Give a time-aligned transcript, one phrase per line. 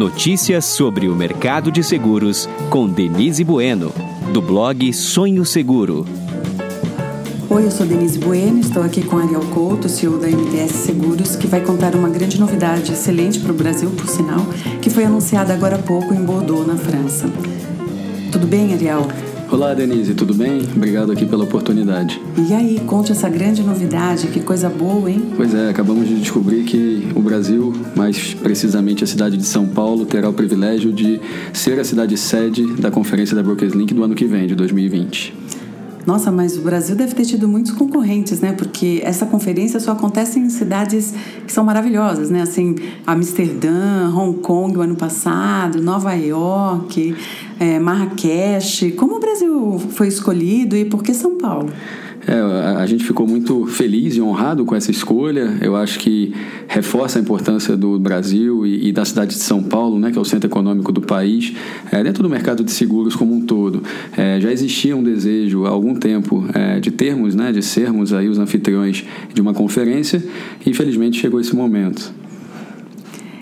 [0.00, 3.92] Notícias sobre o mercado de seguros com Denise Bueno,
[4.32, 6.06] do blog Sonho Seguro.
[7.50, 11.46] Oi, eu sou Denise Bueno, estou aqui com Ariel Couto, CEO da MDS Seguros, que
[11.46, 14.40] vai contar uma grande novidade, excelente para o Brasil, por sinal,
[14.80, 17.30] que foi anunciada agora há pouco em Bordeaux, na França.
[18.32, 19.06] Tudo bem, Ariel?
[19.52, 20.62] Olá, Denise, tudo bem?
[20.76, 22.22] Obrigado aqui pela oportunidade.
[22.38, 25.32] E aí, conte essa grande novidade, que coisa boa, hein?
[25.36, 30.06] Pois é, acabamos de descobrir que o Brasil, mais precisamente a cidade de São Paulo,
[30.06, 31.20] terá o privilégio de
[31.52, 35.34] ser a cidade sede da conferência da Brokers Link do ano que vem, de 2020.
[36.06, 38.52] Nossa, mas o Brasil deve ter tido muitos concorrentes, né?
[38.52, 41.12] Porque essa conferência só acontece em cidades
[41.46, 42.42] que são maravilhosas, né?
[42.42, 42.74] Assim,
[43.06, 47.14] Amsterdã, Hong Kong o ano passado, Nova York,
[47.58, 48.92] é, Marrakech.
[48.92, 51.70] Como o Brasil foi escolhido e por que São Paulo?
[52.26, 52.34] É,
[52.76, 55.56] a, gente ficou muito feliz e honrado com essa escolha.
[55.60, 56.34] Eu acho que
[56.68, 60.20] reforça a importância do Brasil e, e da cidade de São Paulo, né, que é
[60.20, 61.54] o centro econômico do país,
[61.90, 63.82] é, dentro do mercado de seguros como um todo.
[64.16, 68.28] É, já existia um desejo há algum tempo é, de termos, né, de sermos aí
[68.28, 70.22] os anfitriões de uma conferência
[70.64, 72.19] e felizmente chegou esse momento.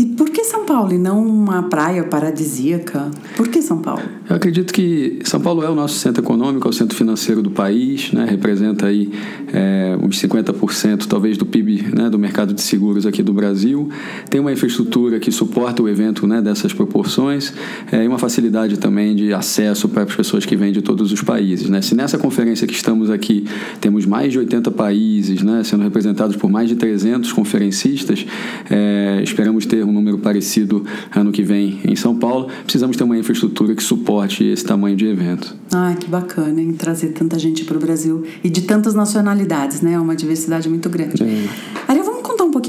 [0.00, 3.10] E por que São Paulo e não uma praia paradisíaca?
[3.36, 4.00] Por que São Paulo?
[4.30, 7.50] Eu acredito que São Paulo é o nosso centro econômico, é o centro financeiro do
[7.50, 8.24] país, né?
[8.24, 9.12] representa aí
[9.52, 12.08] é, uns 50% talvez do PIB né?
[12.08, 13.90] do mercado de seguros aqui do Brasil.
[14.30, 16.40] Tem uma infraestrutura que suporta o evento né?
[16.40, 17.52] dessas proporções
[17.92, 21.20] é, e uma facilidade também de acesso para as pessoas que vêm de todos os
[21.20, 21.68] países.
[21.68, 21.82] Né?
[21.82, 23.44] Se nessa conferência que estamos aqui
[23.82, 25.62] temos mais de 80 países né?
[25.62, 28.24] sendo representados por mais de 300 conferencistas,
[28.70, 33.18] é, esperamos ter um número parecido ano que vem em São Paulo, precisamos ter uma
[33.18, 35.54] infraestrutura que suporte esse tamanho de evento.
[35.72, 39.98] Ah, que bacana, em trazer tanta gente para o Brasil e de tantas nacionalidades, né?
[39.98, 41.22] Uma diversidade muito grande.
[41.22, 41.48] É.
[41.88, 42.09] Ariel, um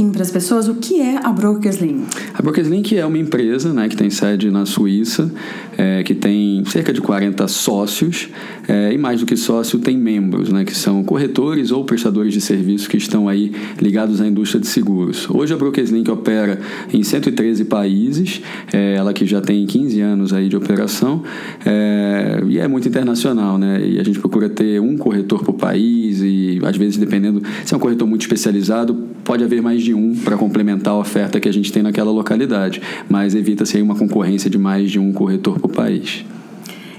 [0.02, 2.08] pouquinho para as pessoas o que é a Brokers Link.
[2.34, 5.32] A Brokers Link é uma empresa né, que tem sede na Suíça,
[5.78, 8.30] é, que tem cerca de 40 sócios
[8.68, 12.42] é, e mais do que sócio tem membros, né, que são corretores ou prestadores de
[12.42, 15.30] serviço que estão aí ligados à indústria de seguros.
[15.30, 16.60] Hoje a Brokers Link opera
[16.92, 18.42] em 113 países,
[18.74, 21.24] é, ela que já tem 15 anos aí de operação
[21.66, 23.82] é, e é muito internacional, né?
[23.86, 27.78] E a gente procura ter um corretor por país e às vezes dependendo se é
[27.78, 31.54] um corretor muito especializado pode haver mais de um para complementar a oferta que a
[31.54, 35.72] gente tem naquela localidade, mas evita-se aí uma concorrência de mais de um corretor por
[35.72, 36.26] país.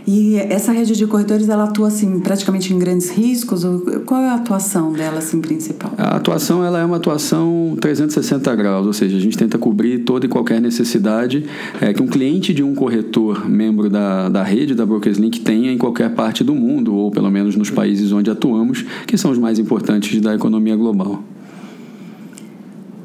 [0.06, 3.66] E essa rede de corretores, ela atua assim praticamente em grandes riscos?
[4.06, 5.92] Qual é a atuação dela assim principal?
[5.98, 10.24] A atuação ela é uma atuação 360 graus, ou seja, a gente tenta cobrir toda
[10.24, 11.44] e qualquer necessidade
[11.82, 15.70] é, que um cliente de um corretor membro da, da rede da Brokers Link tenha
[15.70, 19.36] em qualquer parte do mundo, ou pelo menos nos países onde atuamos, que são os
[19.36, 21.22] mais importantes da economia global.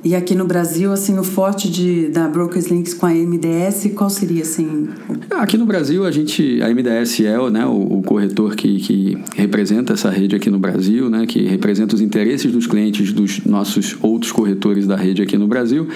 [0.08, 4.10] E aqui no Brasil, assim, o forte de, da Brokers Links com a MDS, qual
[4.10, 4.88] seria, assim?
[5.32, 9.92] Aqui no Brasil, a gente, a MDS é né, o, o corretor que, que representa
[9.92, 14.32] essa rede aqui no Brasil, né, que representa os interesses dos clientes dos nossos outros
[14.32, 15.90] corretores da rede aqui no Brasil.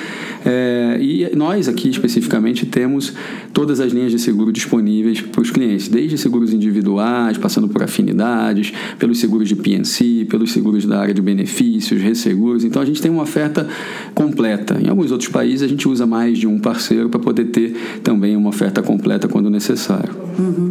[0.46, 3.14] É, e nós aqui, especificamente, temos
[3.54, 8.74] todas as linhas de seguro disponíveis para os clientes, desde seguros individuais, passando por afinidades,
[9.00, 12.66] pelos seguros de PNC, pelos seguros da área de benefícios, resseguros.
[12.66, 13.66] Então, a gente tem uma oferta
[14.14, 14.80] completa.
[14.82, 18.36] Em alguns outros países a gente usa mais de um parceiro para poder ter também
[18.36, 20.14] uma oferta completa quando necessário.
[20.38, 20.70] Uhum.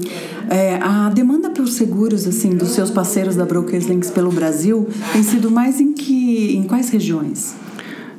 [0.48, 5.22] É, a demanda pelos seguros assim dos seus parceiros da Brokers Links pelo Brasil tem
[5.22, 7.54] sido mais em que em quais regiões?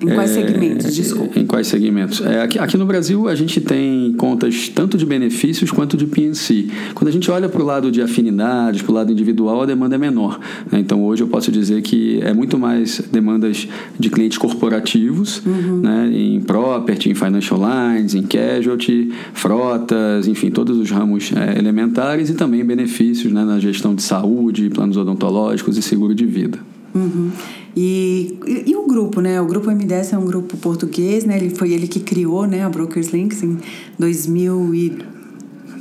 [0.02, 0.96] Em quais é, segmentos?
[0.96, 1.40] Desculpa.
[1.40, 2.22] Em quais segmentos?
[2.22, 6.68] É, aqui, aqui no Brasil, a gente tem contas tanto de benefícios quanto de PNC.
[6.96, 9.96] Quando a gente olha para o lado de afinidades, para o lado individual, a demanda
[9.96, 10.40] é menor.
[10.72, 10.80] Né?
[10.80, 13.68] Então, hoje eu posso dizer que é muito mais demandas
[14.00, 15.82] de clientes corporativos, uhum.
[15.82, 16.10] né?
[16.12, 22.34] em property, em financial lines, em casualty, frotas, enfim, todos os ramos é, elementares e
[22.34, 23.46] também benefícios né?
[23.46, 26.60] na gestão de saúde, planos odontológicos e seguro de vida.
[26.94, 27.32] Uhum.
[27.76, 29.40] E, e, e, o grupo, né?
[29.40, 31.38] O grupo MDS é um grupo português, né?
[31.38, 33.58] Ele foi ele que criou, né, a Brokers Links em
[33.98, 34.98] 2000 e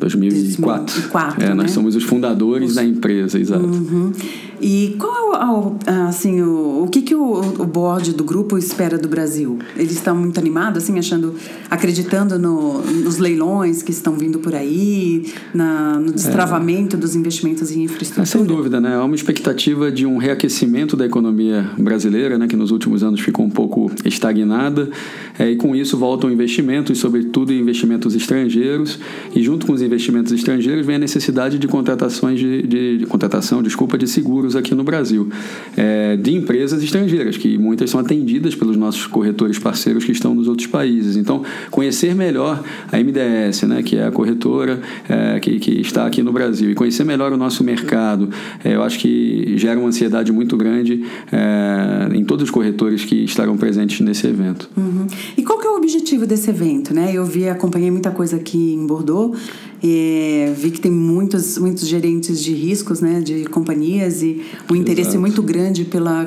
[0.00, 0.84] 2004.
[0.86, 1.54] 2004 é, né?
[1.54, 2.74] nós somos os fundadores os...
[2.76, 3.64] da empresa, exato.
[3.64, 4.12] Uhum.
[4.60, 5.76] E qual é o,
[6.08, 9.58] assim, o, o que, que o, o board do grupo espera do Brasil?
[9.74, 11.34] Eles estão muito animados, assim, achando,
[11.70, 16.98] acreditando no, nos leilões que estão vindo por aí, na, no destravamento é.
[16.98, 18.26] dos investimentos em infraestrutura?
[18.26, 18.96] sem dúvida, né?
[18.96, 22.46] Há uma expectativa de um reaquecimento da economia brasileira, né?
[22.46, 24.90] Que nos últimos anos ficou um pouco estagnada.
[25.38, 28.98] É, e com isso voltam investimentos, sobretudo investimentos estrangeiros.
[29.34, 33.62] E junto com os investimentos estrangeiros vem a necessidade de contratações de, de, de contratação,
[33.62, 35.28] desculpa, de seguros aqui no Brasil,
[35.76, 40.48] é, de empresas estrangeiras, que muitas são atendidas pelos nossos corretores parceiros que estão nos
[40.48, 41.16] outros países.
[41.16, 46.22] Então, conhecer melhor a MDS, né, que é a corretora é, que, que está aqui
[46.22, 48.30] no Brasil, e conhecer melhor o nosso mercado,
[48.64, 53.16] é, eu acho que gera uma ansiedade muito grande é, em todos os corretores que
[53.24, 54.68] estarão presentes nesse evento.
[54.76, 55.06] Uhum.
[55.36, 56.94] E qual que é o objetivo desse evento?
[56.94, 57.10] Né?
[57.12, 59.36] Eu vi, acompanhei muita coisa aqui em Bordeaux,
[59.82, 65.10] e vi que tem muitos, muitos gerentes de riscos né, de companhias e um interesse
[65.10, 65.20] Exato.
[65.20, 66.26] muito grande pela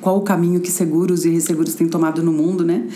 [0.00, 2.86] qual o caminho que seguros e resseguros têm tomado no mundo, né?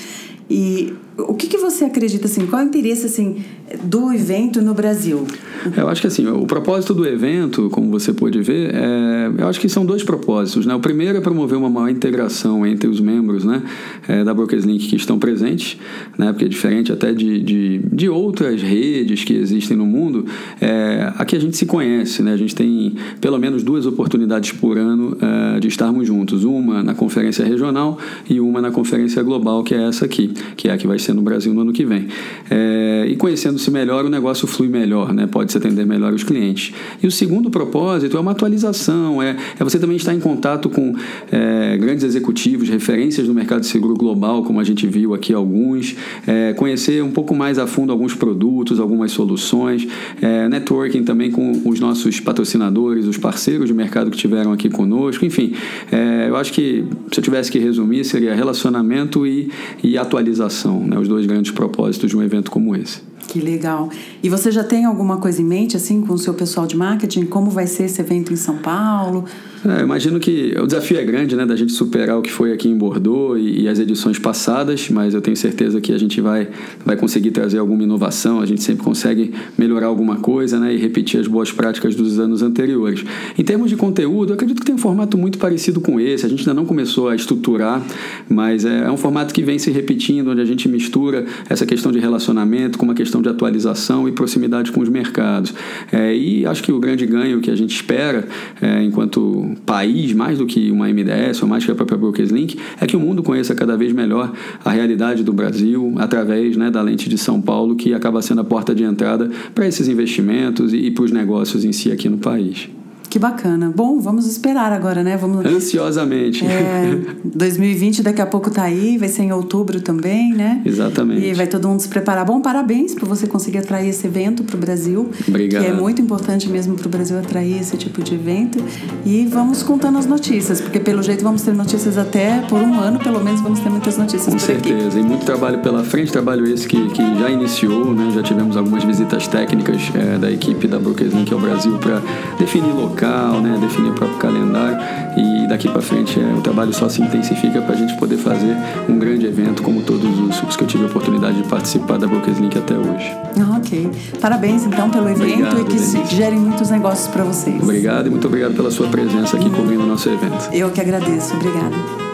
[0.51, 3.37] E o que, que você acredita, assim, qual é o interesse, assim,
[3.83, 5.27] do evento no Brasil?
[5.75, 9.59] Eu acho que, assim, o propósito do evento, como você pôde ver, é, eu acho
[9.59, 10.75] que são dois propósitos, né?
[10.75, 13.63] O primeiro é promover uma maior integração entre os membros, né,
[14.07, 15.79] é, da Brokers Link que estão presentes,
[16.19, 20.27] né, porque é diferente até de, de, de outras redes que existem no mundo,
[20.61, 22.33] é, aqui a gente se conhece, né?
[22.33, 26.95] A gente tem pelo menos duas oportunidades por ano é, de estarmos juntos, uma na
[26.95, 27.99] conferência regional
[28.29, 31.15] e uma na conferência global, que é essa aqui que é a que vai ser
[31.15, 32.09] no Brasil no ano que vem.
[32.51, 35.27] É, e conhecendo-se melhor, o negócio flui melhor, né?
[35.27, 36.75] pode-se atender melhor os clientes.
[37.03, 40.95] E o segundo propósito é uma atualização, é, é você também estar em contato com
[41.31, 45.95] é, grandes executivos, referências do mercado seguro global, como a gente viu aqui alguns,
[46.27, 49.87] é, conhecer um pouco mais a fundo alguns produtos, algumas soluções,
[50.21, 55.25] é, networking também com os nossos patrocinadores, os parceiros de mercado que tiveram aqui conosco,
[55.25, 55.53] enfim,
[55.91, 59.51] é, eu acho que se eu tivesse que resumir, seria relacionamento e,
[59.83, 60.96] e atualização, né?
[60.99, 63.01] Os dois grandes propósitos de um evento como esse.
[63.29, 63.91] Que legal.
[64.23, 67.27] E você já tem alguma coisa em mente, assim, com o seu pessoal de marketing?
[67.27, 69.25] Como vai ser esse evento em São Paulo?
[69.65, 72.69] É, imagino que o desafio é grande, né, da gente superar o que foi aqui
[72.69, 76.49] em Bordeaux e, e, as edições passadas, mas eu tenho certeza que a gente vai,
[76.85, 81.21] vai conseguir trazer alguma inovação, a gente sempre consegue melhorar alguma coisa, né, e repetir
[81.21, 83.05] as boas práticas dos anos anteriores.
[83.39, 86.41] Em termos de conteúdo, acredito que tem um formato muito parecido com esse, a gente
[86.41, 87.83] ainda não começou a estruturar,
[88.29, 91.91] mas é, é um formato que vem se repetindo, onde a gente mistura essa questão
[91.91, 95.55] de relacionamento com uma questão de atualização e proximidade com os mercados.
[95.93, 98.27] É, e acho que o grande ganho que a gente espera,
[98.61, 102.59] é, enquanto país, mais do que uma MDS ou mais que a própria Brokers Link,
[102.81, 104.33] é que o mundo conheça cada vez melhor
[104.65, 108.45] a realidade do Brasil através né, da lente de São Paulo, que acaba sendo a
[108.45, 112.19] porta de entrada para esses investimentos e, e para os negócios em si aqui no
[112.19, 112.69] país.
[113.17, 113.73] Que bacana.
[113.75, 115.17] Bom, vamos esperar agora, né?
[115.17, 115.47] Vamos...
[115.47, 116.45] Ansiosamente.
[116.45, 120.61] É, 2020 daqui a pouco tá aí, vai ser em outubro também, né?
[120.67, 121.27] Exatamente.
[121.27, 122.27] E vai todo mundo se preparar.
[122.27, 125.09] Bom, parabéns por você conseguir atrair esse evento para o Brasil.
[125.27, 125.63] Obrigado.
[125.65, 128.63] Que é muito importante mesmo para o Brasil atrair esse tipo de evento.
[129.07, 132.99] E vamos contando as notícias, porque pelo jeito vamos ter notícias até por um ano,
[132.99, 134.89] pelo menos vamos ter muitas notícias Com certeza.
[134.89, 134.99] aqui.
[134.99, 138.13] E muito trabalho pela frente, trabalho esse que, que já iniciou, né?
[138.15, 142.03] Já tivemos algumas visitas técnicas é, da equipe da Brokers Link ao Brasil para
[142.39, 143.06] definir local,
[143.41, 143.59] né?
[143.61, 144.79] Definir o próprio calendário
[145.17, 148.57] e daqui para frente é, o trabalho só se intensifica para a gente poder fazer
[148.89, 152.07] um grande evento como todos os, os que eu tive a oportunidade de participar da
[152.07, 153.17] Brokers Link até hoje.
[153.41, 153.91] Ah, ok.
[154.21, 156.05] Parabéns então pelo evento obrigado, e que Denise.
[156.17, 157.63] gerem muitos negócios para vocês.
[157.63, 160.49] Obrigado e muito obrigado pela sua presença aqui cobrindo o nosso evento.
[160.53, 161.35] Eu que agradeço.
[161.35, 162.06] Obrigada.